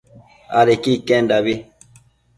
[0.59, 1.53] adequi iquendabi